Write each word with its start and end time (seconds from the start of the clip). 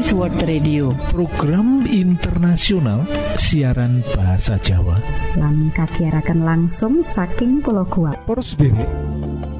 Adventist 0.00 0.16
World 0.16 0.40
Radio. 0.48 0.86
Program 1.12 1.84
internasional 1.84 3.04
siaran 3.36 4.00
bahasa 4.16 4.56
Jawa. 4.56 4.96
Lang 5.36 5.68
kagiaraken 5.76 6.40
langsung 6.40 7.04
saking 7.04 7.60
pulau 7.60 7.84
kuat 7.84 8.16
derek 8.56 8.88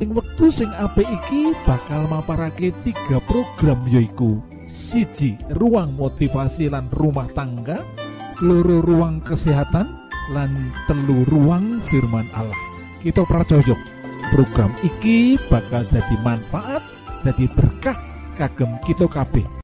ing 0.00 0.16
wektu 0.16 0.48
sing 0.48 0.72
apik 0.80 1.04
iki 1.04 1.52
bakal 1.68 2.08
maparake 2.08 2.72
tiga 2.80 3.20
program 3.28 3.84
yoiku 3.84 4.40
siji 4.64 5.36
ruang 5.60 5.92
motivasi 6.00 6.72
lan 6.72 6.88
rumah 6.88 7.28
tangga 7.36 7.84
loro 8.40 8.80
ruang 8.80 9.20
kesehatan 9.20 9.92
lan 10.32 10.72
telu 10.88 11.20
ruang 11.28 11.84
firman 11.92 12.24
Allah. 12.32 12.56
Kita 13.04 13.28
pracojok 13.28 13.76
program 14.32 14.72
iki 14.80 15.36
bakal 15.52 15.84
jadi 15.92 16.16
manfaat 16.24 16.80
jadi 17.28 17.44
berkah 17.52 18.00
kagem 18.40 18.80
kita 18.88 19.04
kabeh 19.04 19.59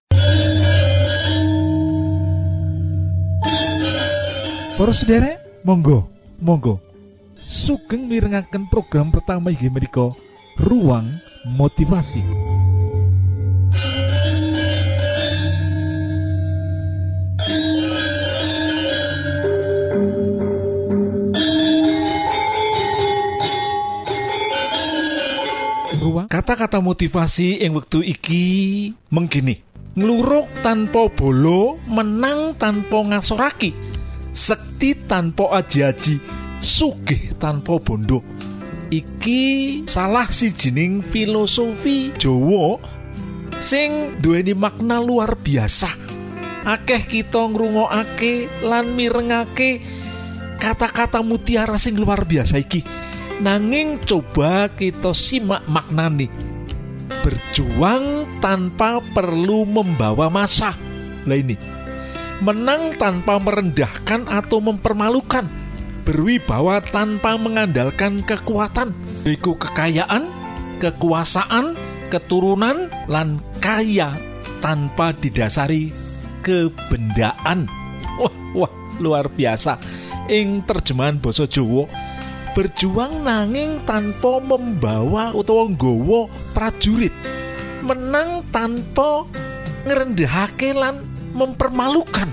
Para 4.76 4.92
sederek, 4.92 5.40
monggo, 5.64 6.04
monggo. 6.36 6.76
Sugeng 7.48 8.04
mirengaken 8.12 8.68
program 8.68 9.08
pertama 9.08 9.48
inggih 9.48 9.72
menika 9.72 10.12
Ruang 10.60 11.16
Motivasi. 11.48 12.20
Kata-kata 26.28 26.84
motivasi 26.84 27.64
yang 27.64 27.80
waktu 27.80 28.12
iki 28.12 28.44
mengkini 29.08 29.64
ngluruk 29.96 30.44
tanpa 30.60 31.08
bolo 31.08 31.80
menang 31.88 32.52
tanpa 32.60 33.00
ngasoraki 33.00 33.85
sekti 34.36 35.08
tanpa 35.08 35.56
aji-aji 35.56 36.20
sugih 36.60 37.32
tanpa 37.40 37.80
bondo 37.80 38.20
iki 38.92 39.82
salah 39.88 40.28
si 40.28 40.52
jining 40.52 41.00
filosofi 41.00 42.12
Jawa 42.20 42.76
sing 43.58 44.20
duweni 44.20 44.52
makna 44.52 45.00
luar 45.00 45.34
biasa. 45.40 45.90
Akeh 46.66 47.06
kita 47.06 47.46
ngrungokake 47.46 48.66
lan 48.66 48.90
mirengake 48.94 49.78
kata-kata 50.58 51.22
mutiara 51.22 51.78
sing 51.78 51.94
luar 51.94 52.26
biasa 52.26 52.58
iki. 52.58 52.82
Nanging 53.40 54.02
coba 54.02 54.68
kita 54.72 55.14
simak 55.14 55.62
maknani 55.70 56.26
berjuang 57.22 58.38
tanpa 58.42 58.98
perlu 59.14 59.62
membawa 59.66 60.26
masa. 60.30 60.74
Lah 61.26 61.38
ini 61.38 61.75
menang 62.44 62.92
tanpa 63.00 63.40
merendahkan 63.40 64.28
atau 64.28 64.60
mempermalukan, 64.60 65.48
berwibawa 66.04 66.84
tanpa 66.84 67.40
mengandalkan 67.40 68.20
kekuatan, 68.20 68.92
iku 69.24 69.56
kekayaan, 69.56 70.28
kekuasaan, 70.82 71.72
keturunan, 72.12 72.92
lan 73.08 73.40
kaya 73.64 74.20
tanpa 74.60 75.16
didasari 75.16 75.92
kebendaan. 76.44 77.66
Wah, 78.20 78.34
wah, 78.56 78.72
luar 79.00 79.28
biasa. 79.32 79.80
Ing 80.26 80.64
terjemahan 80.66 81.22
basa 81.22 81.46
Jawa, 81.46 81.86
berjuang 82.52 83.22
nanging 83.22 83.84
tanpa 83.88 84.42
membawa 84.42 85.32
utawa 85.32 85.70
nggawa 85.70 86.28
prajurit. 86.52 87.14
Menang 87.86 88.42
tanpa 88.50 89.22
ngerendahake 89.86 90.74
lan 90.74 90.98
mempermalukan. 91.36 92.32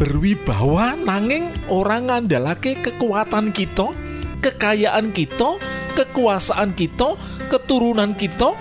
Berwibawa 0.00 0.96
nanging 0.96 1.52
orang 1.68 2.08
ngandalake 2.08 2.80
kekuatan 2.80 3.52
kita 3.52 3.92
kekayaan 4.40 5.10
kita 5.10 5.58
kekuasaan 5.98 6.72
kita 6.78 7.18
keturunan 7.50 8.14
kita 8.14 8.54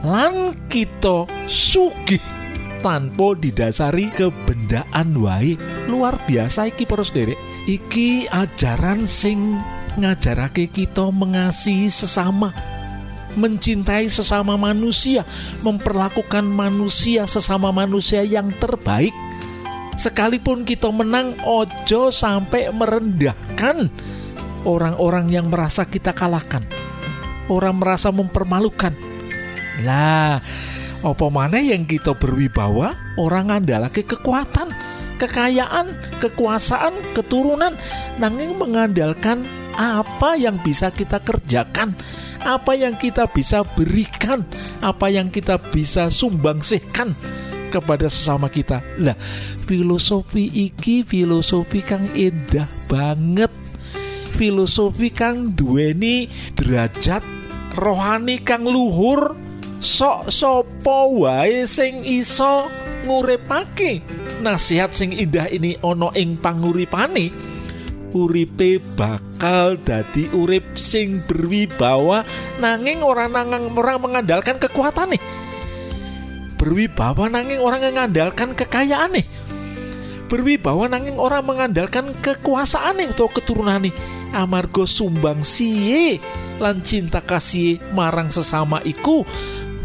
lan 0.00 0.56
kita 0.72 1.28
sugih 1.44 2.20
tanpa 2.80 3.36
didasari 3.36 4.08
kebendaan. 4.12 5.16
Wae 5.20 5.56
luar 5.88 6.16
biasa 6.24 6.72
iki 6.72 6.88
para 6.88 7.04
derek 7.04 7.36
iki 7.68 8.24
ajaran 8.28 9.04
sing 9.04 9.60
ngajarake 10.00 10.72
kita 10.72 11.12
mengasihi 11.14 11.86
sesama 11.86 12.73
mencintai 13.34 14.10
sesama 14.10 14.54
manusia, 14.58 15.22
memperlakukan 15.62 16.46
manusia 16.46 17.26
sesama 17.26 17.70
manusia 17.70 18.22
yang 18.22 18.50
terbaik. 18.56 19.14
Sekalipun 19.94 20.66
kita 20.66 20.90
menang, 20.90 21.38
ojo 21.46 22.10
sampai 22.10 22.70
merendahkan 22.74 23.90
orang-orang 24.66 25.30
yang 25.30 25.46
merasa 25.46 25.86
kita 25.86 26.10
kalahkan. 26.10 26.66
Orang 27.46 27.78
merasa 27.78 28.10
mempermalukan. 28.10 28.90
Lah, 29.86 30.42
apa 31.04 31.26
mana 31.30 31.60
yang 31.60 31.84
kita 31.86 32.16
berwibawa, 32.16 32.96
orang 33.20 33.52
ngandalake 33.52 34.02
kekuatan, 34.02 34.72
kekayaan, 35.20 35.94
kekuasaan, 36.18 36.94
keturunan, 37.14 37.76
nanging 38.18 38.58
mengandalkan 38.58 39.46
apa 39.74 40.38
yang 40.38 40.58
bisa 40.62 40.90
kita 40.94 41.18
kerjakan, 41.22 41.94
apa 42.42 42.72
yang 42.78 42.94
kita 42.94 43.26
bisa 43.30 43.66
berikan, 43.74 44.46
apa 44.80 45.10
yang 45.10 45.30
kita 45.30 45.58
bisa 45.58 46.10
sumbangsihkan 46.10 47.14
kepada 47.74 48.06
sesama 48.06 48.46
kita. 48.46 48.82
Lah, 49.02 49.18
filosofi 49.66 50.46
iki 50.70 51.02
filosofi 51.02 51.82
kang 51.82 52.06
indah 52.14 52.70
banget. 52.86 53.50
Filosofi 54.34 55.14
kang 55.14 55.54
duweni 55.54 56.26
derajat 56.58 57.22
rohani 57.78 58.42
kang 58.42 58.66
luhur 58.66 59.34
sok 59.78 60.30
sopo 60.30 61.22
wae 61.22 61.66
sing 61.70 62.02
iso 62.02 62.66
ngurepake 63.06 64.00
nasihat 64.42 64.90
sing 64.90 65.14
indah 65.14 65.46
ini 65.46 65.78
ono 65.84 66.10
ing 66.16 66.40
panguripane 66.40 67.53
uripe 68.14 68.78
bakal 68.94 69.74
dadi 69.82 70.30
urip 70.30 70.78
sing 70.78 71.20
berwibawa 71.26 72.22
nanging 72.62 73.02
orang 73.02 73.34
nangang 73.34 73.74
orang 73.74 73.98
mengandalkan 73.98 74.56
kekuatan 74.62 75.18
nih. 75.18 75.22
Berwibawa 76.54 77.26
nanging 77.28 77.60
orang 77.60 77.82
mengandalkan 77.82 78.54
kekayaan 78.54 79.18
nih. 79.18 79.26
Berwibawa 80.30 80.88
nanging 80.88 81.20
orang 81.20 81.44
mengandalkan 81.44 82.14
kekuasaan 82.22 83.02
nih 83.02 83.12
atau 83.12 83.28
keturunan 83.28 83.82
nih. 83.82 83.92
Amargo 84.32 84.86
sumbang 84.88 85.42
siye 85.44 86.22
lan 86.62 86.80
cinta 86.86 87.20
kasih 87.20 87.82
marang 87.92 88.30
sesama 88.30 88.80
iku 88.86 89.26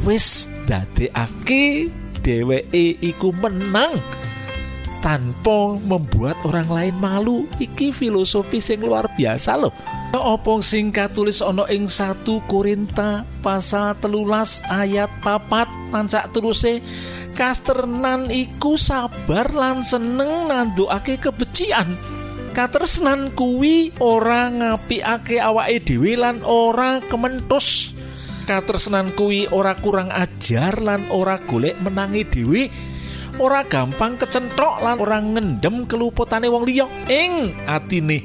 wis 0.06 0.48
dadekake 0.70 1.90
dheweke 2.22 3.02
iku 3.02 3.34
menang 3.34 3.98
tanpa 5.00 5.76
membuat 5.80 6.36
orang 6.44 6.70
lain 6.70 6.96
malu. 7.00 7.38
Iki 7.60 7.92
filosofi 7.96 8.60
sing 8.60 8.84
luar 8.84 9.08
biasa 9.16 9.60
loh. 9.60 9.74
Opo 10.16 10.60
sing 10.66 10.90
katulis 10.90 11.40
ono 11.40 11.70
ing 11.70 11.88
satu 11.88 12.44
Korinta 12.50 13.24
pasal 13.40 13.96
telulas 14.02 14.66
ayat 14.68 15.10
papat? 15.22 15.70
Lancak 15.90 16.34
teruse 16.36 16.84
kasternan 17.34 18.28
iku 18.34 18.76
sabar 18.76 19.54
lan 19.54 19.86
seneng 19.86 20.50
nanduake 20.52 21.22
kebecian 21.22 21.96
katresnan 22.52 23.32
kuwi 23.38 23.94
ora 24.02 24.50
ngapiake 24.52 25.40
awake 25.40 25.86
dhewe 25.86 26.20
lan 26.20 26.42
ora 26.44 27.00
kementus 27.06 27.94
katresnan 28.50 29.14
kuwi 29.14 29.46
ora 29.54 29.78
kurang 29.78 30.10
ajar 30.10 30.82
lan 30.82 31.08
ora 31.14 31.38
golek 31.40 31.78
menangi 31.80 32.26
dhewe 32.26 32.62
ora 33.40 33.64
gampang 33.64 34.20
kecentok 34.20 34.84
lan 34.84 35.00
orang 35.00 35.34
ngendem 35.34 35.88
keluputane 35.88 36.52
wong 36.52 36.68
liya. 36.68 36.86
Ing 37.08 37.56
atine 37.66 38.22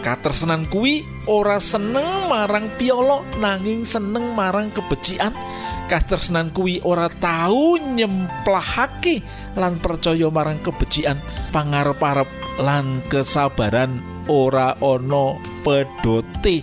katresnan 0.00 0.64
kuwi 0.72 1.04
ora 1.28 1.60
seneng 1.60 2.26
marang 2.26 2.72
piolo 2.74 3.22
nanging 3.38 3.86
seneng 3.86 4.34
marang 4.34 4.74
kebecikan. 4.74 5.32
Katresnan 5.86 6.54
kuwi 6.54 6.82
ora 6.86 7.10
tahu 7.10 7.78
nyemplahake 7.78 9.22
lan 9.58 9.78
percaya 9.78 10.30
marang 10.30 10.58
kebecikan. 10.62 11.18
Pangarep-arep 11.54 12.30
lan 12.62 13.02
kesabaran 13.06 14.02
ora 14.26 14.74
ono 14.82 15.38
pedote. 15.62 16.62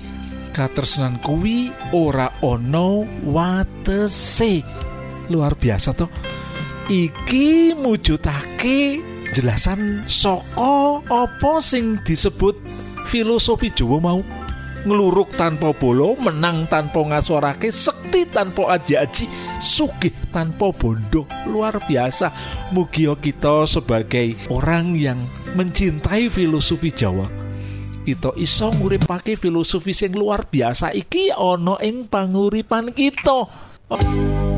Katresnan 0.51 1.22
kuwi 1.22 1.69
ora 1.94 2.31
ono 2.44 3.06
watese. 3.28 4.63
Luar 5.28 5.60
biasa 5.60 5.92
tuh 5.92 6.37
iki 6.88 7.75
mujudake 7.75 9.04
jelasan 9.36 10.07
soko 10.07 11.04
apa 11.12 11.60
sing 11.60 12.00
disebut 12.07 12.56
filosofi 13.12 13.68
Jawa 13.75 14.00
mau? 14.00 14.19
Ngluruk 14.88 15.36
tanpa 15.36 15.75
bolo 15.75 16.16
menang 16.16 16.63
tanpa 16.72 17.04
ngasorake 17.04 17.75
sekti 17.75 18.24
tanpa 18.31 18.80
aji-aji 18.80 19.28
sugih 19.60 20.16
tanpa 20.31 20.72
bondo. 20.72 21.28
Luar 21.44 21.75
biasa. 21.84 22.31
Mugi 22.72 23.12
kita 23.19 23.68
sebagai 23.68 24.31
orang 24.48 24.95
yang 24.95 25.19
mencintai 25.60 26.31
filosofi 26.31 26.95
Jawa 26.95 27.28
kita 28.07 28.31
iso 28.40 28.72
nguripake 28.72 29.36
filosofi 29.36 29.92
sing 29.92 30.16
luar 30.16 30.48
biasa. 30.48 30.95
Iki 30.95 31.36
ana 31.36 31.75
ing 31.83 32.07
panguripan 32.07 32.95
kita. 32.95 33.51
Gusti 33.92 34.56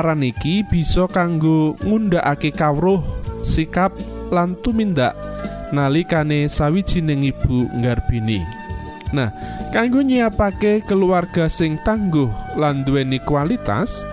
paparan 0.00 0.24
iki 0.24 0.64
bisa 0.64 1.04
kanggo 1.12 1.76
ngundhakake 1.84 2.56
kawruh 2.56 3.04
sikap 3.44 3.92
lan 4.32 4.56
tumindak 4.64 5.12
nalikane 5.76 6.48
sawijining 6.48 7.28
ibu 7.28 7.68
nggarbini. 7.68 8.40
Nah, 9.12 9.28
kanggo 9.76 10.00
nyiapake 10.00 10.88
keluarga 10.88 11.52
sing 11.52 11.76
tangguh 11.84 12.32
lan 12.56 12.80
duweni 12.80 13.20
kualitas, 13.28 14.08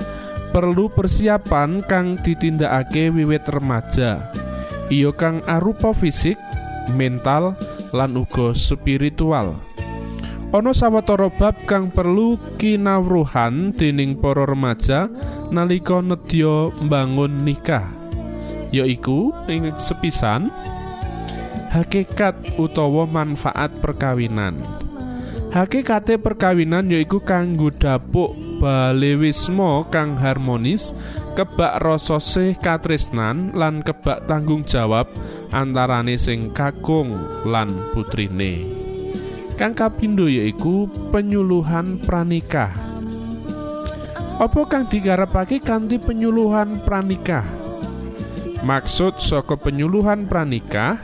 perlu 0.51 0.91
persiapan 0.91 1.79
kang 1.87 2.19
ditindakake 2.19 3.07
wiwit 3.07 3.47
remaja. 3.47 4.19
Iya 4.91 5.15
kang 5.15 5.39
arupa 5.47 5.95
fisik, 5.95 6.35
mental, 6.91 7.55
lan 7.95 8.11
uga 8.19 8.51
spiritual. 8.51 9.55
Ana 10.51 10.75
sawetara 10.75 11.31
bab 11.31 11.59
kang 11.63 11.95
perlu 11.95 12.35
kinawruhan 12.59 13.71
dening 13.71 14.15
para 14.15 14.43
remaja 14.47 15.11
nalika 15.49 16.03
nedya 16.03 16.71
mbangun 16.83 17.43
nikah. 17.43 17.87
Yaiku 18.71 19.31
ing 19.47 19.71
sepisan 19.79 20.51
hakikat 21.71 22.35
utawa 22.59 23.07
manfaat 23.07 23.71
perkawinan. 23.79 24.59
Hakikate 25.47 26.19
perkawinan 26.19 26.91
yaiku 26.91 27.23
kanggo 27.23 27.71
dapuk 27.71 28.35
balewisma 28.59 29.87
kang 29.87 30.19
harmonis, 30.19 30.91
kebak 31.39 31.79
rasa 31.79 32.19
sih 32.19 32.51
katresnan 32.59 33.55
lan 33.55 33.79
kebak 33.85 34.27
tanggung 34.27 34.67
jawab 34.67 35.07
antarane 35.55 36.19
sing 36.19 36.51
kakung 36.51 37.15
lan 37.47 37.71
putrine. 37.95 38.67
Kang 39.55 39.73
kapindo 39.73 40.27
yaiku 40.27 40.85
penyuluhan 41.09 41.97
pranikah. 42.03 42.96
Apa 44.37 44.69
kang 44.69 44.85
digarapake 44.85 45.57
kanthi 45.57 45.97
penyuluhan 45.97 46.77
pranikah? 46.85 47.41
Maksud 48.61 49.17
saka 49.17 49.57
penyuluhan 49.57 50.29
pranikah 50.29 51.01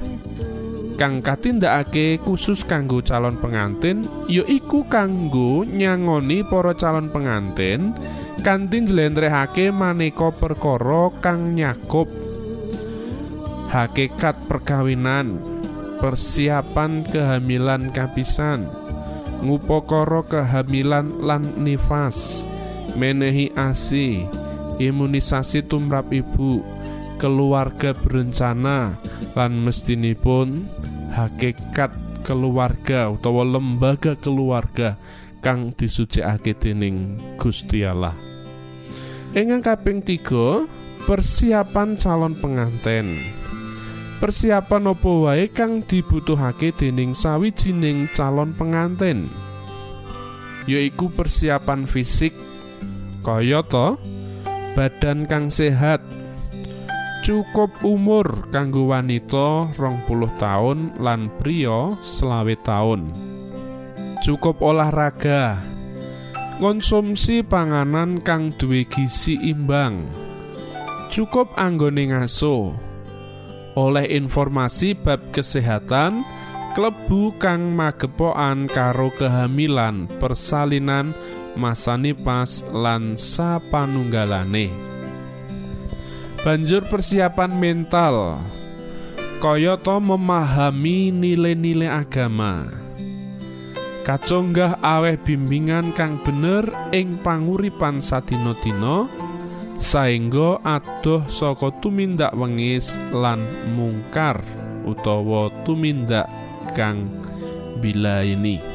kang 1.01 1.25
katindakake 1.25 2.21
khusus 2.21 2.61
kanggo 2.61 3.01
calon 3.01 3.33
pengantin 3.41 4.05
yaiku 4.29 4.85
kanggo 4.85 5.65
nyangoni 5.65 6.45
para 6.45 6.77
calon 6.77 7.09
pengantin 7.09 7.97
kanthi 8.45 8.85
njlentrehake 8.85 9.73
maneka 9.73 10.29
perkara 10.29 11.09
kang 11.17 11.57
nyakup 11.57 12.05
hakikat 13.73 14.37
perkawinan 14.45 15.41
persiapan 15.97 17.01
kehamilan 17.09 17.89
kapisan 17.89 18.69
ngupakara 19.41 20.21
kehamilan 20.29 21.09
lan 21.25 21.41
nifas 21.57 22.45
menehi 22.93 23.49
ASI 23.57 24.25
imunisasi 24.77 25.65
tumrap 25.65 26.09
ibu 26.13 26.61
keluarga 27.21 27.93
berencana 27.93 28.97
lan 29.37 29.51
mestinipun 29.63 30.65
hakikat 31.13 31.93
keluarga 32.25 33.11
utawa 33.11 33.45
lembaga 33.45 34.17
keluarga 34.17 34.97
kang 35.43 35.75
disucikake 35.75 36.55
dening 36.55 37.19
Gusti 37.35 37.83
Allah. 37.83 38.15
Ingkang 39.35 39.61
kaping 39.65 39.99
tiga 39.99 40.63
persiapan 41.03 41.99
calon 41.99 42.33
pengantin. 42.39 43.11
Persiapan 44.23 44.95
apa 44.95 45.11
wae 45.11 45.45
kang 45.51 45.83
dibutuhake 45.83 46.71
dening 46.71 47.11
sawijining 47.11 48.07
calon 48.15 48.55
pengantin. 48.55 49.27
Yaiku 50.63 51.11
persiapan 51.11 51.83
fisik 51.83 52.31
kaya 53.23 53.63
to? 53.65 53.95
Badan 54.75 55.25
kang 55.25 55.47
sehat. 55.47 56.03
Cukup 57.23 57.71
umur 57.87 58.51
kanggo 58.51 58.91
wanita 58.91 59.71
rong 59.79 60.03
puluh 60.03 60.27
lan 60.99 61.31
pria 61.39 61.95
selawe 62.03 62.51
tahun 62.67 63.23
cukup 64.23 64.63
olahraga. 64.63 65.59
Konsumsi 66.63 67.43
panganan 67.43 68.23
kang 68.23 68.55
duwe 68.55 68.87
gizi 68.87 69.35
imbang. 69.35 70.07
Cukup 71.11 71.51
anggone 71.59 72.07
ngaso. 72.07 72.71
Oleh 73.75 74.07
informasi 74.15 74.95
bab 74.95 75.19
kesehatan 75.35 76.23
klebu 76.71 77.35
kang 77.35 77.75
magepokan 77.75 78.71
karo 78.71 79.11
kehamilan 79.19 80.07
persalinan 80.23 81.11
masa 81.53 81.97
nipas 81.97 82.65
lan 82.71 83.15
sapanunggalane. 83.17 84.73
Banjur 86.43 86.83
persiapan 86.91 87.51
mental. 87.55 88.39
Kayata 89.39 89.99
memahami 89.99 91.11
nilai-nilai 91.11 91.91
agama. 91.91 92.67
Kaconggah 94.03 94.83
aweh 94.83 95.15
bimbingan 95.15 95.95
kang 95.95 96.19
bener 96.27 96.67
ing 96.91 97.19
panguripan 97.23 98.03
sadina-dina 98.03 99.07
saengga 99.79 100.59
adoh 100.63 101.23
saka 101.31 101.71
tumindak 101.79 102.35
wengis 102.35 102.99
lan 103.11 103.43
mungkar 103.75 104.39
utawa 104.83 105.47
tumindak 105.63 106.27
kang 106.75 107.07
bila 107.79 108.23
ini 108.23 108.72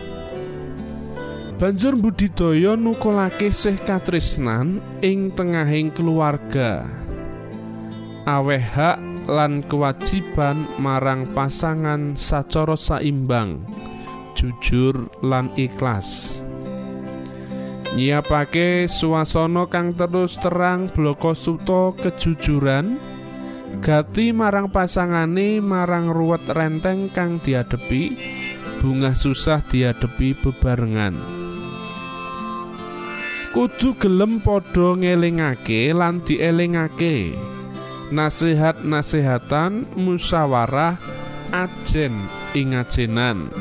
banjur 1.58 1.98
budidaya 1.98 2.78
nukulake 2.78 3.50
sih 3.50 3.74
katresnan 3.82 4.78
ing 5.02 5.34
tengahing 5.34 5.90
keluarga. 5.90 6.86
Aweh 8.22 8.62
hak 8.62 9.26
lan 9.26 9.66
kewajiban 9.66 10.70
marang 10.78 11.26
pasangan 11.34 12.14
sacara 12.14 12.78
saimbang 12.78 13.66
jujur 14.38 15.10
lan 15.18 15.50
ikhlas. 15.58 16.40
Nyiapake 17.98 18.86
suasana 18.86 19.66
kang 19.66 19.98
terus 19.98 20.38
terang 20.38 20.86
bloko 20.94 21.34
suto 21.34 21.90
kejujuran 21.98 23.02
gati 23.82 24.30
marang 24.30 24.70
pasangane 24.70 25.58
marang 25.58 26.06
ruwet 26.14 26.46
renteng 26.54 27.10
kang 27.10 27.42
diadepi 27.42 28.14
bunga 28.78 29.10
susah 29.16 29.64
diadepi 29.72 30.36
bebarengan 30.38 31.47
kudu 33.54 33.96
gelem 33.96 34.40
padha 34.40 34.96
ngelingake 34.98 35.92
lan 35.96 36.20
dielingake. 36.24 37.36
Nasihat-nasihatan 38.08 39.84
musyawarah 39.96 40.96
ajen 41.52 42.12
ing 42.56 42.76
ajenan 42.76 43.52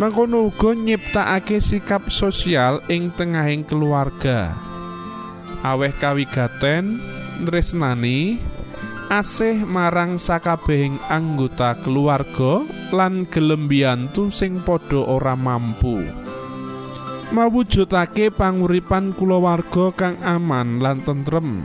mangkono 0.00 0.48
uga 0.48 0.72
nyiptakake 0.72 1.60
sikap 1.60 2.08
sosial 2.08 2.80
ing 2.88 3.12
tengahing 3.12 3.68
keluarga. 3.68 4.56
Aweh 5.60 5.92
kawigaten 6.00 6.96
tresnani 7.44 8.40
asih 9.12 9.60
marang 9.68 10.16
sakabehing 10.16 10.96
anggota 11.12 11.76
keluarga 11.84 12.64
lan 12.96 13.28
gelem 13.28 13.68
mbiyantu 13.68 14.32
sing 14.32 14.64
padha 14.64 15.04
ora 15.04 15.36
mampu 15.36 16.19
mawujudake 17.30 18.34
panguripan 18.34 19.14
kulawarga 19.14 19.94
kang 19.94 20.16
aman 20.26 20.82
lan 20.82 21.02
tentrem 21.06 21.62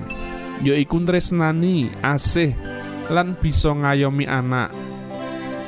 yaiku 0.62 1.02
tresnani 1.04 1.90
asih 2.06 2.54
lan 3.10 3.38
bisa 3.38 3.74
ngayomi 3.74 4.26
anak. 4.26 4.74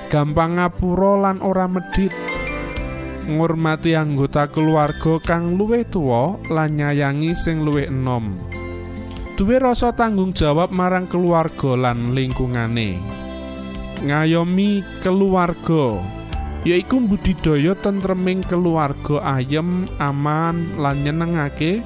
Gampang 0.07 0.55
ngapura 0.57 1.19
lan 1.19 1.37
ora 1.43 1.67
medhit. 1.67 2.13
Ngurmati 3.27 3.91
anggota 3.91 4.47
keluarga 4.47 5.19
kang 5.19 5.59
luwih 5.59 5.83
tuwa 5.83 6.39
lan 6.47 6.79
nyayangi 6.79 7.35
sing 7.35 7.67
luwih 7.67 7.91
enom. 7.91 8.39
Duwe 9.35 9.59
rasa 9.59 9.91
tanggung 9.93 10.31
jawab 10.31 10.71
marang 10.71 11.05
keluarga 11.05 11.75
lan 11.75 12.15
lingkungane. 12.15 12.97
Ngayomi 14.01 14.81
keluarga 15.03 16.16
yaiku 16.67 16.99
budidaya 16.99 17.71
tentreming 17.79 18.43
keluarga 18.43 19.23
ayem 19.23 19.87
aman 20.03 20.75
lan 20.75 20.99
nyenengake 20.99 21.79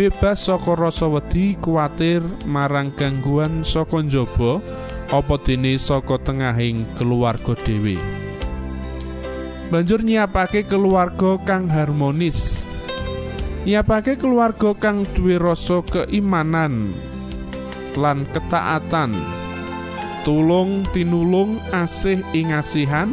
bebas 0.00 0.48
saka 0.48 0.72
rasa 0.72 1.04
wedi 1.04 1.60
kuatir 1.60 2.24
marang 2.48 2.88
gangguan 2.96 3.60
saka 3.60 4.00
njaba 4.00 4.64
apa 5.12 5.36
dene 5.44 5.76
saka 5.76 6.16
tengahing 6.24 6.88
keluarga 6.96 7.52
dhewe. 7.68 8.00
Banjur 9.68 10.00
nyiapake 10.00 10.64
keluarga 10.64 11.36
kang 11.44 11.68
harmonis. 11.68 12.64
Nyiapake 13.68 14.16
keluarga 14.16 14.72
kang 14.80 15.04
duwe 15.12 15.36
rasa 15.36 15.84
keimanan 15.84 16.96
lan 18.00 18.24
ketaatan. 18.32 19.12
Tulung 20.24 20.88
tinulung 20.96 21.60
asih 21.76 22.24
ing 22.32 22.56
asihan 22.56 23.12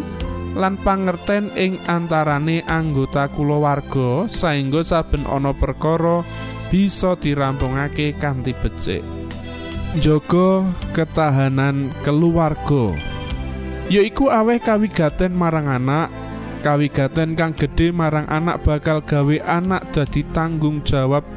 lan 0.55 0.75
pangerten 0.79 1.48
ing 1.55 1.79
antarane 1.88 2.60
anggota 2.67 3.31
kulawarga 3.31 4.27
saengga 4.27 4.84
saben 4.84 5.24
ana 5.24 5.55
perkara 5.55 6.27
bisa 6.67 7.15
dirampungake 7.15 8.15
kanthi 8.20 8.51
becik. 8.55 9.03
Njaga 9.91 10.72
ketahanan 10.96 11.91
keluarga 12.08 12.96
yaiku 13.91 14.31
aweh 14.31 14.63
kawigaten 14.63 15.36
marang 15.36 15.67
anak 15.67 16.08
kawigaten 16.63 17.36
kang 17.36 17.51
gedhe 17.51 17.91
marang 17.91 18.24
anak 18.31 18.63
bakal 18.63 19.03
gawe 19.03 19.38
anak 19.43 19.91
dadi 19.91 20.24
tanggung 20.31 20.79
jawab 20.88 21.27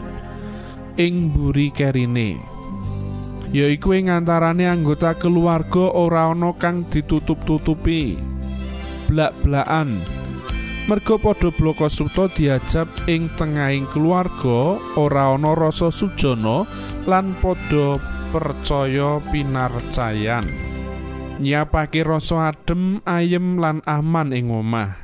ing 0.94 1.34
mburi 1.34 1.74
kerine. 1.74 2.38
Yaiku 3.50 3.94
ing 3.98 4.10
antarane 4.10 4.70
anggota 4.70 5.18
keluarga 5.18 5.90
ora 5.90 6.30
ana 6.30 6.54
kang 6.54 6.86
ditutup-tutupi 6.86 8.33
blak-blakan 9.14 10.02
merga 10.90 11.14
padha 11.22 11.54
bloko 11.54 11.86
suta 11.86 12.26
diajab 12.34 12.90
ing 13.06 13.30
tengahing 13.38 13.86
keluarga 13.94 14.74
ora 14.98 15.38
ana 15.38 15.54
rasa 15.54 15.94
sujana 15.94 16.66
lan 17.06 17.30
padha 17.38 18.02
percaya 18.34 19.22
pinarcayan 19.30 20.74
nyiapake 21.38 22.02
rasa 22.06 22.54
adem 22.54 23.02
ayem 23.02 23.58
lan 23.58 23.82
aman 23.86 24.30
ing 24.30 24.50
omah. 24.50 24.94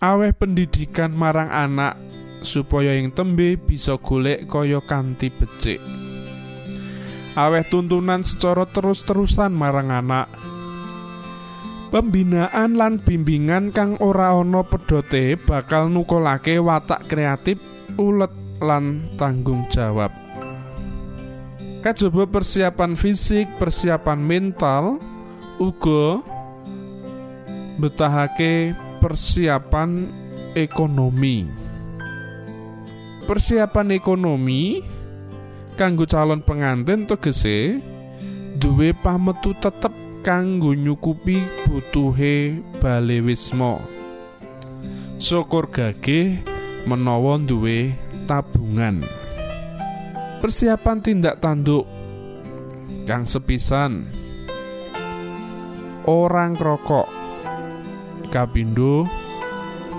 Aweh 0.00 0.32
pendidikan 0.32 1.12
marang 1.12 1.52
anak 1.52 2.00
supaya 2.40 2.96
ing 2.96 3.12
tembe 3.12 3.60
bisa 3.60 4.00
golek 4.00 4.48
kaya 4.48 4.80
kanthi 4.80 5.28
becik. 5.28 5.80
Aweh 7.36 7.64
tuntunan 7.68 8.24
secara 8.24 8.64
terus-terusan 8.64 9.52
marang 9.52 9.92
anak 9.92 10.32
pembinaan 11.90 12.78
lan 12.78 13.02
bimbingan 13.02 13.74
kang 13.74 13.98
ora 13.98 14.38
ana 14.38 14.62
pedote 14.62 15.34
bakal 15.34 15.90
nukulake 15.90 16.62
watak 16.62 17.10
kreatif 17.10 17.58
ulet 17.98 18.30
lan 18.62 19.10
tanggung 19.18 19.66
jawab. 19.68 20.14
Kajaba 21.82 22.30
persiapan 22.30 22.94
fisik 22.94 23.50
persiapan 23.58 24.20
mental 24.22 25.02
uga 25.58 26.22
betahake 27.82 28.78
persiapan 29.02 30.06
ekonomi. 30.54 31.50
Persiapan 33.26 33.96
ekonomi 33.96 34.84
kanggo 35.74 36.04
calon 36.06 36.44
pengantin 36.44 37.08
tegese 37.08 37.80
duwe 38.60 38.92
pametu 38.92 39.56
tetep 39.56 39.99
kanggo 40.20 40.76
nyukupi 40.76 41.40
butuhe 41.64 42.60
bale 42.80 43.24
wisma. 43.24 43.80
Syukur 45.20 45.68
gageh 45.68 46.40
menawa 46.84 47.40
duwe 47.40 47.92
tabungan. 48.24 49.04
Persiapan 50.40 50.98
tindak 51.04 51.40
tanduk 51.44 51.84
kang 53.04 53.28
sepisan. 53.28 54.08
Orang 56.08 56.56
rokok 56.56 57.08
kapindo 58.32 59.04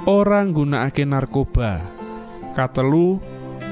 orang 0.09 0.53
nggunakake 0.53 1.05
narkoba. 1.05 1.81
Katelu 2.57 3.21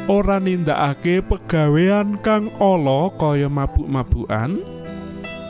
ora 0.05 0.37
nindakake 0.37 1.25
pegawean 1.25 2.21
kang 2.21 2.53
ala 2.61 3.09
kaya 3.17 3.49
mabuk-mabukan 3.49 4.78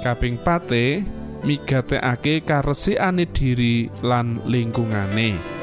kaping 0.02 0.40
pate 0.40 1.04
migatekake 1.44 2.44
karesikane 2.44 3.28
diri 3.32 3.88
lan 4.04 4.44
lingkungane. 4.44 5.60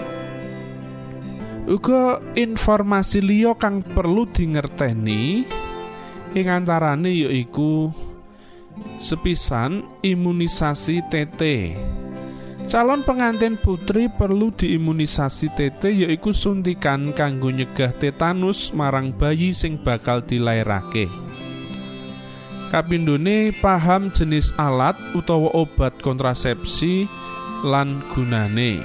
Uga 1.66 2.22
informasi 2.38 3.18
liya 3.18 3.58
kang 3.58 3.82
perlu 3.82 4.30
dingerteni 4.30 5.42
ing 6.36 6.46
antarane 6.46 7.10
yaiku 7.10 7.90
sepisan 9.02 9.82
imunisasi 10.04 11.02
TT 11.10 11.42
calon 12.70 13.02
pengantin 13.02 13.58
putri 13.58 14.06
perlu 14.06 14.54
diimunisasi 14.54 15.54
TT 15.58 16.06
yaiku 16.06 16.30
suntikan 16.30 17.10
kanggo 17.16 17.50
nyegah 17.50 17.90
tetanus 17.98 18.70
marang 18.70 19.10
bayi 19.10 19.50
sing 19.50 19.80
bakal 19.80 20.22
dilairake 20.22 21.10
kapindhone 22.70 23.54
paham 23.62 24.10
jenis 24.10 24.50
alat 24.58 24.94
utawa 25.14 25.50
obat 25.54 25.94
kontrasepsi 26.02 27.06
lan 27.66 28.02
gunane. 28.12 28.82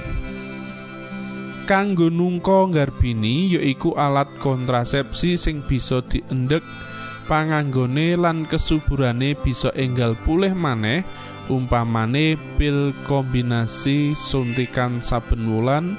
Kanggo 1.66 2.10
nungka 2.10 2.68
nggarbini 2.68 3.54
yaiku 3.54 3.94
alat 3.94 4.26
kontrasepsi 4.42 5.38
sing 5.38 5.62
bisa 5.62 6.02
diendhek 6.02 6.62
panganggone 7.30 8.18
lan 8.18 8.44
kesuburane 8.50 9.38
bisa 9.38 9.70
enggal 9.78 10.18
pulih 10.26 10.52
maneh 10.52 11.06
umpamane 11.46 12.34
pil 12.58 12.90
kombinasi 13.06 14.14
suntikan 14.18 14.98
saben 15.02 15.46
wulan 15.46 15.94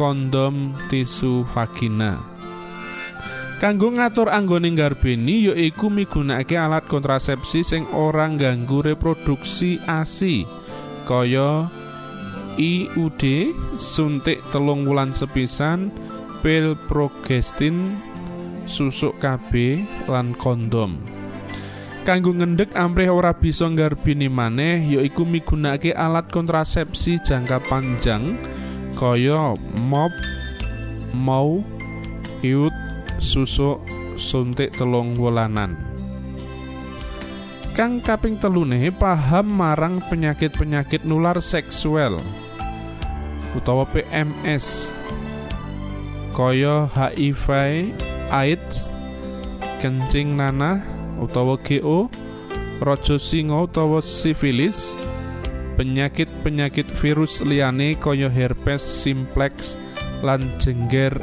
kondom 0.00 0.72
tisu 0.88 1.44
vagina 1.52 2.31
kanggo 3.62 3.94
ngatur 3.94 4.26
anggone 4.26 4.74
nggarbeni 4.74 5.46
yaiku 5.46 5.86
migunakake 5.86 6.58
alat 6.58 6.82
kontrasepsi 6.90 7.62
sing 7.62 7.86
ora 7.94 8.26
ganggu 8.26 8.82
reproduksi 8.82 9.78
ASI 9.86 10.42
kaya 11.06 11.70
IUD 12.58 13.22
suntik 13.78 14.42
telung 14.50 14.82
wulan 14.82 15.14
sepisan 15.14 15.94
pil 16.42 16.74
progestin 16.90 18.02
susuk 18.66 19.14
KB 19.22 19.78
lan 20.10 20.34
kondom. 20.34 20.98
Kanggo 22.02 22.34
ngendhek 22.34 22.74
amrih 22.74 23.14
ora 23.14 23.30
bisa 23.30 23.70
nggarbini 23.70 24.26
maneh 24.26 24.82
yaiku 24.90 25.22
migunakake 25.22 25.94
alat 25.94 26.26
kontrasepsi 26.34 27.22
jangka 27.22 27.62
panjang 27.70 28.34
kaya 28.98 29.54
mop 29.86 30.10
mau 31.14 31.62
iut 32.42 32.74
susuk 33.22 33.78
suntik 34.18 34.74
telung 34.74 35.14
wulanan. 35.14 35.78
Kang 37.72 38.04
kaping 38.04 38.36
telune 38.36 38.92
paham 38.92 39.48
marang 39.48 40.04
penyakit-penyakit 40.10 41.08
nular 41.08 41.40
seksual 41.40 42.20
utawa 43.56 43.88
PMS 43.88 44.92
kaya 46.32 46.88
HIV, 46.92 47.46
AIDS, 48.32 48.88
kencing 49.84 50.40
nanah 50.40 50.80
utawa 51.20 51.60
GO, 51.60 52.08
raja 52.80 53.20
singa 53.20 53.68
utawa 53.68 54.00
sifilis, 54.00 54.96
penyakit-penyakit 55.76 56.88
virus 57.00 57.44
liyane 57.44 57.94
kaya 58.00 58.32
herpes 58.32 58.80
simplex 58.80 59.76
lan 60.24 60.56
jengger 60.56 61.20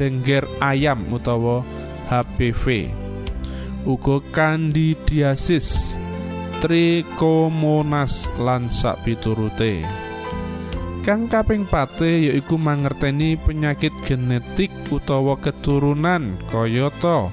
jengger 0.00 0.48
ayam 0.64 1.12
utawa 1.12 1.60
HPV. 2.08 2.88
Uga 3.84 4.24
kandidiasis, 4.32 5.92
trikomonas 6.64 8.32
lan 8.40 8.72
sakpiturute. 8.72 9.84
Kang 11.04 11.28
kaping 11.28 11.64
pate 11.68 12.28
yaiku 12.28 12.60
mangerteni 12.60 13.36
penyakit 13.40 13.92
genetik 14.04 14.72
utawa 14.92 15.36
keturunan 15.40 16.36
kayata 16.52 17.32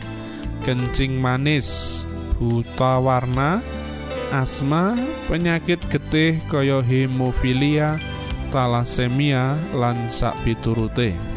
kencing 0.63 1.19
manis, 1.19 2.03
buta 2.39 2.99
warna, 2.99 3.59
asma, 4.31 4.95
penyakit 5.27 5.79
getih 5.91 6.39
kaya 6.47 6.79
hemofilia, 6.83 7.99
talasemia 8.51 9.59
lan 9.75 10.07
sakpiturute. 10.07 11.36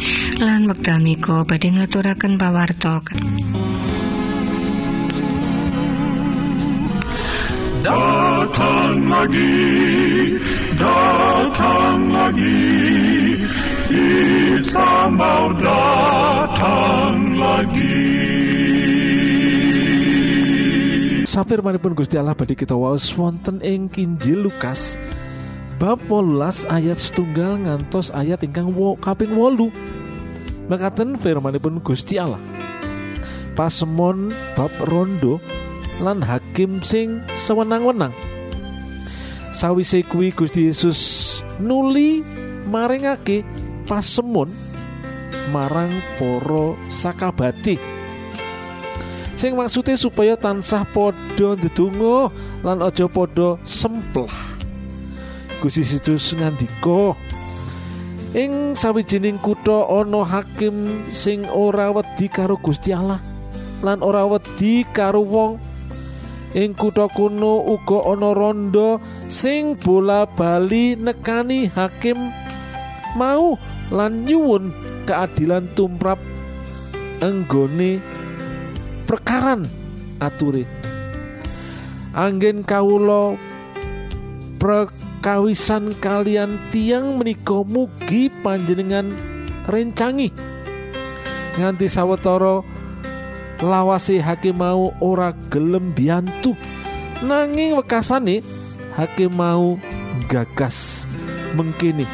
lan 0.41 0.65
wekdal 0.65 0.97
mika 0.97 1.45
badhe 1.45 1.69
ngaturaken 1.69 2.33
pawarta 2.41 2.97
Datang 7.81 9.09
lagi, 9.09 9.57
datang 10.77 11.99
lagi, 12.13 12.61
Isa 13.89 15.09
mau 15.13 15.49
datang 15.57 17.17
lagi. 17.37 18.05
Sapir 21.25 21.61
manipun 21.61 21.93
Gusti 21.93 22.17
Allah 22.17 22.33
badhe 22.33 22.57
kita 22.57 22.73
waos 22.73 23.13
wonten 23.13 23.61
ing 23.61 23.89
Kinjil 23.93 24.45
Lukas 24.45 24.97
bab 25.77 26.01
18 26.09 26.65
ayat 26.65 26.97
setunggal 26.97 27.61
ngantos 27.61 28.13
ayat 28.13 28.41
ingkang 28.45 28.73
wo, 28.73 28.93
kaping 28.97 29.33
wolu 29.33 29.73
mekaten 30.67 31.17
firmanipun 31.17 31.81
Gusti 31.81 32.21
Allah. 32.21 32.41
Pasemon 33.57 34.33
bab 34.53 34.71
rondo 34.89 35.41
lan 36.01 36.21
hakim 36.25 36.81
sing 36.81 37.21
sewenang-wenang. 37.37 38.13
Sawise 39.51 40.01
kuwi 40.07 40.33
Gusti 40.33 40.71
Yesus 40.71 40.99
nuli 41.61 42.25
maringake 42.65 43.45
pasemon 43.85 44.49
marang 45.51 45.91
para 46.15 46.73
sakabati. 46.87 47.75
Sing 49.35 49.57
maksude 49.57 49.97
supaya 49.97 50.37
tansah 50.37 50.85
padha 50.85 51.57
ndedonga 51.57 52.29
lan 52.61 52.79
aja 52.85 53.09
padha 53.09 53.57
semplah. 53.65 54.31
Gusti 55.59 55.81
Yesus 55.83 56.33
ngandika 56.37 57.13
ing 58.31 58.77
sawijining 58.79 59.39
kutha 59.43 59.91
ana 59.91 60.23
hakim 60.23 61.07
sing 61.11 61.43
ora 61.51 61.91
wedi 61.91 62.31
karo 62.31 62.55
Gusti 62.55 62.95
Allah 62.95 63.19
lan 63.83 63.99
ora 63.99 64.23
wedi 64.29 64.87
karo 64.87 65.25
wong. 65.25 65.53
Ing 66.51 66.75
kutha 66.75 67.07
kuno 67.11 67.63
uga 67.63 68.11
ana 68.11 68.35
rondo 68.35 68.99
sing 69.31 69.79
bola-bali 69.79 70.99
nekani 70.99 71.71
hakim 71.71 72.19
mau 73.15 73.55
lan 73.91 74.27
nyuwun 74.27 74.71
keadilan 75.07 75.71
tumrap 75.75 76.19
enggone 77.23 78.03
perkaran 79.07 79.67
ature 80.19 80.67
anggen 82.15 82.63
kawula 82.63 83.35
prekawisan 85.21 85.93
kalian 86.01 86.57
tiang 86.73 87.21
menika 87.21 87.61
mugi 87.61 88.33
panjenengan 88.41 89.13
rencangi. 89.69 90.33
Nganti 91.61 91.85
sawetara 91.85 92.65
lawase 93.61 94.17
hakim 94.17 94.57
mau 94.57 94.89
ora 94.97 95.29
gelem 95.53 95.93
biantu 95.93 96.57
nanging 97.21 97.77
wekasane 97.77 98.41
hakim 98.97 99.29
mau 99.37 99.77
gagas 100.25 101.05
mengkini. 101.53 102.09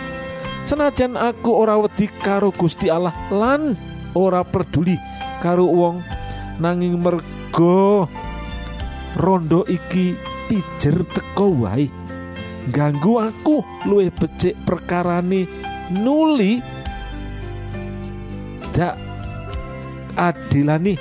Senajan 0.68 1.16
aku 1.16 1.64
ora 1.64 1.80
wedi 1.80 2.12
karo 2.12 2.52
Gusti 2.52 2.92
Allah 2.92 3.16
lan 3.32 3.72
ora 4.20 4.44
peduli 4.44 5.00
karo 5.40 5.64
wong 5.64 6.04
nanging 6.60 7.00
mergo 7.00 8.04
rondo 9.16 9.64
iki 9.64 10.12
pijer 10.52 11.08
teko 11.08 11.56
wae 11.64 12.07
ganggu 12.70 13.20
aku. 13.22 13.64
Luwih 13.88 14.12
becik 14.12 14.56
perkarane 14.68 15.48
nuli. 15.92 16.60
Dak 18.76 18.94
adilani 20.18 20.98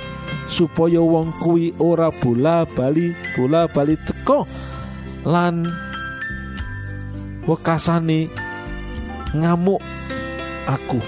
supaya 0.47 1.03
wong 1.03 1.29
kuwi 1.43 1.75
ora 1.77 2.07
bola 2.09 2.63
bali 2.63 3.11
bola 3.35 3.67
bali 3.67 3.99
teko 3.99 4.47
lan 5.27 5.67
wekasane 7.43 8.31
ngamuk 9.35 9.83
aku. 10.65 10.99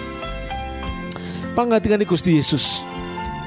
Pangantikane 1.56 2.04
Gusti 2.04 2.38
Yesus 2.38 2.84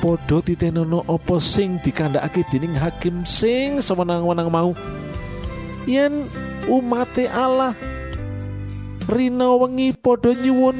padha 0.02 0.42
titenono 0.42 1.06
apa 1.06 1.38
sing 1.38 1.78
dikandhakake 1.78 2.42
dening 2.50 2.74
hakim 2.74 3.22
sing 3.22 3.78
sewenang-wenang 3.78 4.50
mau? 4.50 4.74
Yen 5.86 6.26
umate 6.70 7.26
Allah. 7.26 7.74
Rina 9.10 9.58
wengi 9.58 9.90
padha 9.98 10.30
nyuwun 10.30 10.78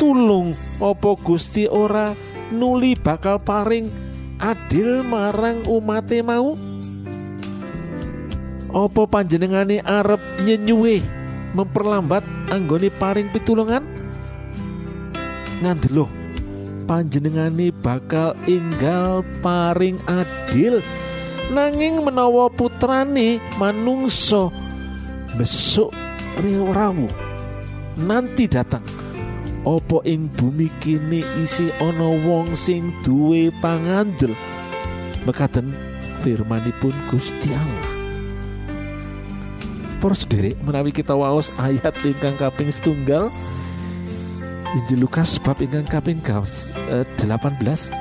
tulung. 0.00 0.56
Apa 0.82 1.14
Gusti 1.20 1.70
ora 1.70 2.16
nuli 2.50 2.98
bakal 2.98 3.38
paring 3.38 3.86
adil 4.42 5.06
marang 5.06 5.62
umate 5.70 6.24
mau? 6.24 6.58
Apa 8.70 9.02
panjenengane 9.06 9.82
arep 9.82 10.22
nyenyuwe 10.46 11.02
memperlambat 11.54 12.22
anggone 12.50 12.90
paring 12.90 13.28
pitulungan? 13.34 13.82
Ngandelo 15.60 16.06
panjenengane 16.90 17.70
bakal 17.70 18.34
enggal 18.50 19.22
paring 19.42 19.98
adil. 20.10 20.82
Nanging 21.50 22.06
menawa 22.06 22.46
putrane 22.46 23.42
manungso 23.58 24.54
besok 25.38 25.94
rewawu 26.40 27.06
nanti 28.06 28.48
datang. 28.48 28.82
Opo 29.60 30.00
ing 30.08 30.32
bumi 30.32 30.72
kini 30.80 31.20
isi 31.44 31.68
ana 31.84 32.08
wong 32.24 32.56
sing 32.56 32.96
duwe 33.04 33.52
pangandel? 33.60 34.32
Mekaten 35.28 35.76
firmanipun 36.24 36.96
Gusti 37.12 37.52
Allah. 37.52 37.92
Para 40.00 40.16
sederek 40.16 40.56
menawi 40.64 40.96
kita 40.96 41.12
waos 41.12 41.52
ayat 41.60 41.92
ingkang 42.00 42.40
kaping 42.40 42.72
setunggal. 42.72 43.28
Injil 44.70 45.04
Lukas 45.04 45.36
bab 45.36 45.60
ingkang 45.60 45.84
kaping 45.84 46.24
gaos, 46.24 46.72
eh, 46.88 47.04
18 47.20 47.92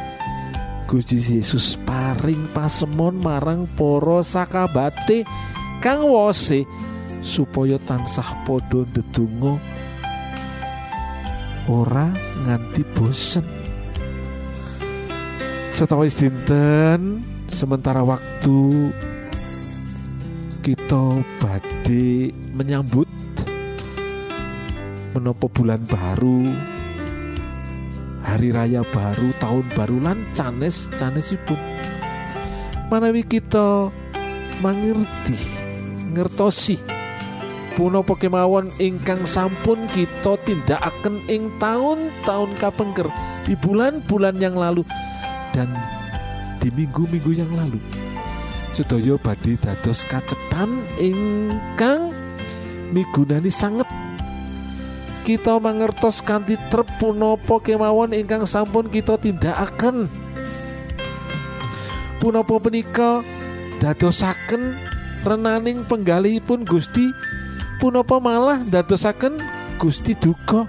Gusti 0.90 1.22
Yesus 1.22 1.78
paring 1.86 2.50
pasemon 2.50 3.20
marang 3.22 3.70
para 3.78 4.26
sakabate 4.26 5.22
kang 5.86 6.02
wose 6.02 6.66
supaya 7.20 7.76
tansah 7.84 8.26
padha 8.48 8.84
ndedonga 8.88 9.60
ora 11.70 12.10
nganti 12.48 12.82
bosen. 12.98 13.46
Setawis 15.76 16.18
dinten 16.20 17.24
sementara 17.48 18.04
waktu 18.04 18.92
kita 20.66 21.24
badhe 21.40 22.36
menyambut 22.52 23.08
menopo 25.16 25.48
bulan 25.48 25.80
baru 25.88 26.44
hari 28.28 28.52
raya 28.52 28.84
baru 28.84 29.32
tahun 29.40 29.66
baru 29.72 29.98
lan 30.04 30.18
canes 30.36 30.92
canesipun. 31.00 31.58
Manawi 32.90 33.22
kita 33.24 33.94
mangerti 34.60 35.38
ngertosi 36.12 36.99
punapa 37.80 38.12
kemawon 38.12 38.68
ingkang 38.76 39.24
sampun 39.24 39.88
kita 39.96 40.36
tindakaken 40.44 41.24
ing 41.32 41.48
tahun-tahun 41.64 42.52
kapengker 42.60 43.08
di 43.48 43.56
bulan-bulan 43.56 44.36
yang 44.36 44.60
lalu 44.60 44.84
dan 45.56 45.72
di 46.60 46.68
minggu-minggu 46.76 47.40
yang 47.40 47.48
lalu. 47.56 47.80
Sedaya 48.76 49.16
badhe 49.16 49.56
dados 49.56 50.04
kacetan 50.04 50.84
ingkang 51.00 52.12
migunani 52.92 53.48
sanget. 53.48 53.88
Kita 55.24 55.56
mangertos 55.64 56.20
kanthi 56.20 56.60
trep 56.68 57.00
punapa 57.00 57.64
kemawon 57.64 58.12
ingkang 58.12 58.44
sampun 58.44 58.92
kita 58.92 59.16
tindakaken. 59.16 60.12
Punapa 62.20 62.60
punika 62.60 63.24
dadosaken 63.80 64.76
renaning 65.24 65.88
penggalihipun 65.88 66.68
Gusti 66.68 67.08
punapa 67.80 68.20
malah 68.20 68.60
dadosaken 68.68 69.40
Gusti 69.80 70.14
duka? 70.14 70.68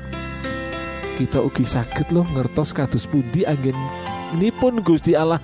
Kita 1.18 1.42
ugi 1.42 1.66
saged 1.66 2.14
loh 2.14 2.24
ngertos 2.30 2.70
kados 2.72 3.04
pundi 3.04 3.44
anggen 3.44 3.76
pun 4.56 4.78
Gusti 4.80 5.18
Allah 5.18 5.42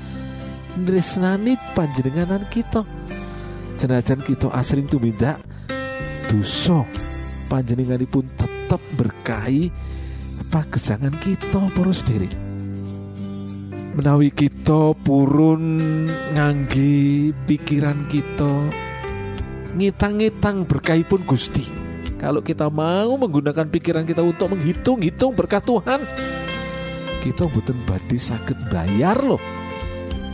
nresnani 0.78 1.58
panjenenganan 1.74 2.46
kita. 2.48 2.86
Senajan 3.76 4.24
kita 4.24 4.48
asring 4.56 4.88
tumindak 4.88 5.36
dosa 6.32 6.86
panjenenganipun 7.52 8.24
tetap 8.38 8.80
berkahi 8.96 9.68
pagesangan 10.48 11.12
kita 11.20 11.60
para 11.74 11.92
sendiri 11.92 12.30
menawi 13.96 14.28
kita 14.28 14.92
purun 15.08 15.64
ngangge 16.36 17.32
pikiran 17.48 18.04
kita 18.12 18.68
ngitang-ngitang 19.76 20.64
berkahipun 20.64 21.20
Gusti. 21.28 21.68
Kalau 22.16 22.40
kita 22.40 22.72
mau 22.72 23.20
menggunakan 23.20 23.68
pikiran 23.68 24.08
kita 24.08 24.24
untuk 24.24 24.56
menghitung-hitung 24.56 25.36
berkat 25.36 25.60
Tuhan 25.68 26.00
kita 27.20 27.50
mboten 27.50 27.74
badhe 27.84 28.16
saged 28.16 28.54
bayar 28.72 29.18
loh. 29.18 29.42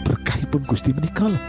Berkahipun 0.07 0.63
Gusti 0.69 0.93
menika 0.93 1.27
loh. 1.27 1.43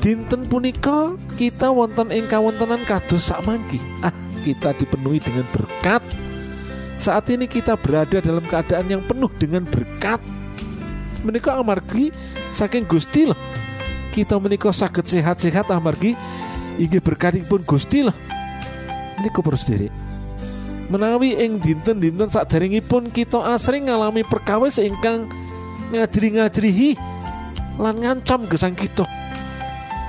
Dinten 0.00 0.48
punika 0.48 1.14
kita 1.36 1.68
wonten 1.68 2.08
ing 2.08 2.24
kawontenan 2.26 2.80
kados 2.88 3.28
sakmangki 3.28 3.76
ah 4.00 4.14
kita 4.42 4.72
dipenuhi 4.72 5.20
dengan 5.20 5.44
berkat. 5.52 6.00
Saat 6.98 7.30
ini 7.30 7.46
kita 7.46 7.78
berada 7.78 8.18
dalam 8.18 8.42
keadaan 8.42 8.88
yang 8.90 9.02
penuh 9.06 9.30
dengan 9.36 9.68
berkat. 9.68 10.18
Menika 11.22 11.60
amargi 11.60 12.10
saking 12.56 12.88
Gusti 12.88 13.28
loh 13.28 13.38
kita 14.12 14.36
menika 14.40 14.72
saged 14.72 15.06
sehat-sehat 15.06 15.68
amargi. 15.72 16.18
Inggih 16.78 17.02
berkatipun 17.02 17.66
Gusti 17.66 18.06
loh 18.06 18.14
menika 19.18 19.42
terus 19.42 19.66
diri 19.66 19.90
menawi 20.88 21.36
ing 21.36 21.60
dinten-dinten 21.60 22.32
pun 22.86 23.12
kita 23.12 23.38
asring 23.52 23.92
ngalami 23.92 24.24
perkawis 24.24 24.80
ingkang 24.80 25.28
ngajri-ngajrihi 25.92 26.96
lan 27.78 27.94
ngancam 28.00 28.48
gesang 28.48 28.74
kita. 28.74 29.04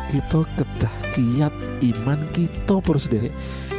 Kita 0.10 0.42
kedah 0.58 0.96
kiat 1.14 1.54
iman 1.94 2.20
kita 2.34 2.82
terus 2.82 3.06
diri 3.06 3.30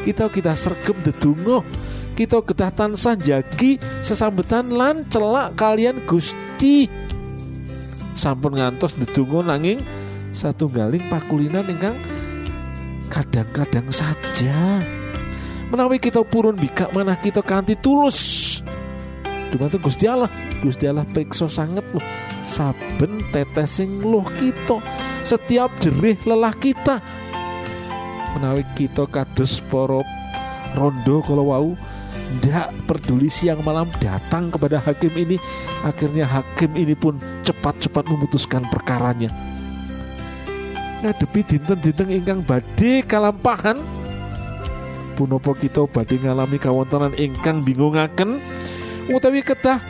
kita 0.07 0.31
kita 0.31 0.55
sergem 0.55 0.97
dedungo 1.03 1.67
kita 2.15 2.39
kedah 2.45 2.71
tansah 2.71 3.17
jagi 3.17 3.81
sesambetan 4.05 4.69
lan 4.69 5.03
celak 5.09 5.57
kalian 5.57 6.05
Gusti. 6.05 6.85
Sampun 8.13 8.61
ngantos 8.61 8.93
dedungo 9.01 9.41
nanging 9.41 9.81
satu 10.31 10.71
galing 10.71 11.03
pakulinan 11.11 11.67
ingkang 11.67 11.99
kadang-kadang 13.11 13.91
saja. 13.91 14.79
Menawi 15.71 15.99
kita 15.99 16.23
purun 16.23 16.55
bika 16.55 16.91
mana 16.95 17.19
kita 17.19 17.43
kanti 17.43 17.75
tulus. 17.79 18.19
Dumateng 19.51 19.83
Gusti 19.83 20.07
Allah. 20.07 20.31
Gusti 20.63 20.87
Allah 20.87 21.07
periksa 21.07 21.51
sangat 21.51 21.83
loh. 21.91 22.03
Saben 22.47 23.19
tetesing 23.35 24.03
loh 24.03 24.27
kita. 24.39 24.79
Setiap 25.27 25.75
jerih 25.83 26.19
lelah 26.27 26.55
kita. 26.55 27.03
Menawi 28.39 28.63
kita 28.79 29.11
kados 29.11 29.59
poro 29.67 30.07
rondo 30.79 31.19
kalau 31.27 31.51
wau 31.51 31.71
ndak 32.39 32.71
peduli 32.87 33.27
siang 33.27 33.59
malam 33.67 33.91
datang 33.99 34.55
kepada 34.55 34.79
hakim 34.79 35.11
ini 35.19 35.35
akhirnya 35.83 36.31
hakim 36.31 36.79
ini 36.79 36.95
pun 36.95 37.19
cepat-cepat 37.43 38.07
memutuskan 38.07 38.63
perkaranya 38.71 39.50
ngadepi 41.01 41.41
dinten-dinten 41.45 42.09
ingkang 42.13 42.41
badhe 42.45 43.01
kalampahan. 43.05 43.77
Punapa 45.17 45.53
kita 45.57 45.85
badhe 45.89 46.21
ngalami 46.21 46.57
kawontenan 46.57 47.17
ingkang 47.17 47.65
bingungaken? 47.65 48.41
Utawi 49.09 49.41
ketah 49.41 49.81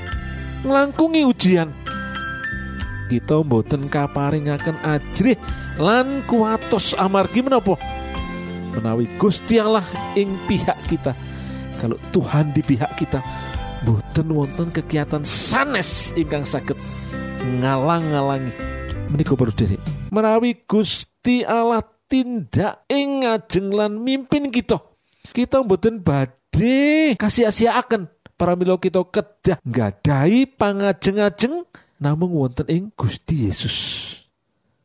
nglangkungi 0.62 1.26
ujian. 1.26 1.70
Kita 3.10 3.42
mboten 3.42 3.90
kaparingaken 3.90 4.78
ajrih 4.86 5.34
lan 5.82 6.22
kuatos 6.30 6.94
amargi 6.94 7.42
menapa? 7.42 7.74
Menawi 8.70 9.10
Gusti 9.18 9.58
Allah 9.58 9.82
ing 10.14 10.38
pihak 10.46 10.78
kita. 10.86 11.10
Kalau 11.82 11.98
Tuhan 12.14 12.54
di 12.54 12.62
pihak 12.62 12.94
kita 12.94 13.18
mboten 13.82 14.30
wonten 14.30 14.68
kegiatan 14.70 15.24
sanes 15.24 16.12
ingkang 16.12 16.44
saged 16.44 16.76
ngalang-ngalangi 17.40 18.52
menika 19.08 19.32
baru 19.32 19.50
diri 19.56 19.99
menawi 20.10 20.66
Gusti 20.66 21.46
Allah 21.46 21.82
tindak 22.10 22.84
ing 22.90 23.24
ngajeng 23.24 23.70
lan 23.70 24.02
mimpin 24.02 24.50
kita 24.50 24.82
kita 25.30 25.62
mboten 25.62 26.02
badhe 26.02 27.14
kasih 27.14 27.70
akan 27.70 28.10
para 28.34 28.56
milo 28.56 28.80
kita 28.80 29.04
kedah 29.04 29.60
nggadahi 29.62 30.48
pangajeng-ajeng 30.56 31.68
namung 32.00 32.32
wonten 32.32 32.64
ing 32.72 32.88
Gusti 32.96 33.46
Yesus. 33.46 33.76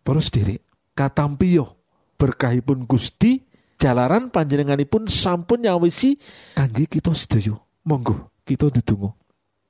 Para 0.03 0.19
sederek, 0.19 0.61
katampiyo 0.91 1.79
berkahipun 2.19 2.83
Gusti 2.83 3.41
jalaran 3.79 4.29
panjenenganipun 4.29 5.07
sampun 5.07 5.63
nyawisi 5.63 6.19
kangge 6.53 6.85
kita 6.85 7.15
sedaya. 7.15 7.55
Monggo 7.87 8.29
kita 8.43 8.69
ndedonga. 8.69 9.15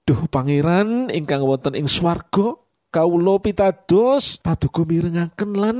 Duh 0.06 0.22
pangeran 0.28 1.14
ingkang 1.14 1.46
wonten 1.46 1.78
ing 1.78 1.86
swarga, 1.86 2.58
kawula 2.96 3.36
pitados 3.44 4.40
paduka 4.40 4.88
mirengaken 4.88 5.52
lan 5.52 5.78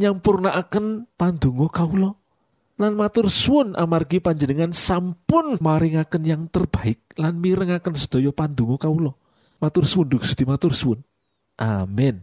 nyampurnaaken 0.00 1.04
pandonga 1.20 1.68
kawula. 1.68 2.10
lan 2.78 2.94
matur 2.94 3.26
suwun 3.28 3.74
amargi 3.74 4.22
panjenengan 4.22 4.70
sampun 4.72 5.58
maringaken 5.60 6.22
yang 6.24 6.42
terbaik 6.48 7.04
lan 7.20 7.36
mirengaken 7.36 7.92
sedaya 7.98 8.32
pandonga 8.32 8.80
kawula. 8.80 9.12
Matur 9.60 9.84
suwun 9.84 10.08
Gusti 10.16 10.46
matur 10.48 10.72
suwun. 10.72 11.02
Amin. 11.58 12.22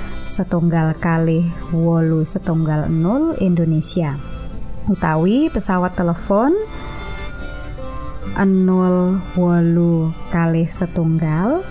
setunggal 0.31 0.95
kali 0.95 1.43
wolu 1.75 2.23
setunggal 2.23 2.87
0 2.87 3.35
Indonesia. 3.43 4.15
Utawi 4.87 5.51
pesawat 5.51 5.99
telepon 5.99 6.55
0 8.39 9.19
wolu 9.35 10.15
kali 10.31 10.63
setunggal 10.71 11.67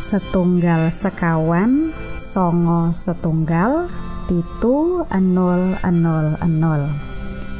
setunggal 0.00 0.88
sekawan 0.88 1.92
songo 2.16 2.96
setunggal 2.96 3.92
pitu 4.24 5.04
000 5.12 5.84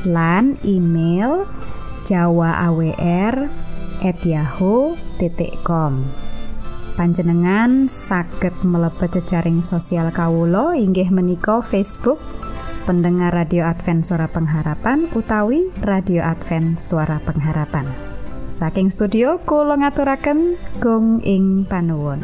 lan 0.09 0.57
email 0.65 1.45
jawa 2.09 2.73
awr 2.73 3.53
at 4.01 4.19
yahoo.com 4.25 6.28
panjenengan 6.99 7.87
saged 7.87 8.67
mlebet 8.67 9.23
jejaring 9.23 9.63
sosial 9.63 10.11
Kawulo 10.11 10.75
inggih 10.75 11.15
menika 11.15 11.63
Facebook 11.63 12.19
pendengar 12.91 13.31
radio 13.31 13.71
Advent 13.71 14.03
suara 14.03 14.27
pengharapan 14.27 15.07
utawi 15.15 15.71
radio 15.79 16.27
Advent 16.27 16.83
suara 16.83 17.23
pengharapan. 17.23 17.87
Saking 18.51 18.91
studio 18.91 19.39
kula 19.47 19.79
ngaturaken 19.79 20.59
gong 20.83 21.23
ing 21.23 21.63
panuwun 21.71 22.19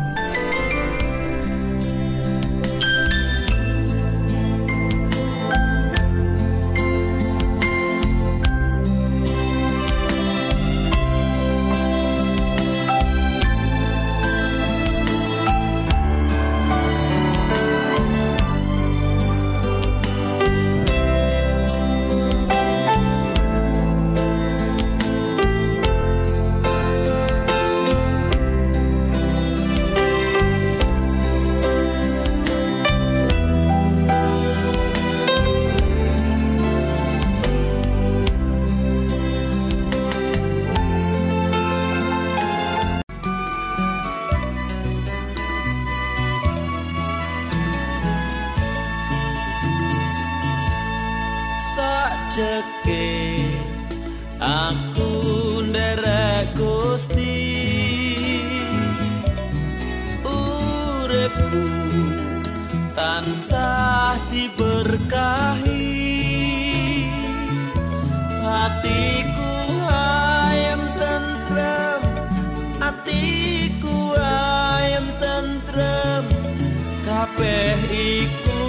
kabeh 77.24 77.80
iku 77.88 78.60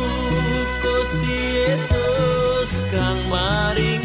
Gusti 0.79 1.39
Yesus 1.59 2.79
kang 2.87 3.19
maringi 3.27 4.04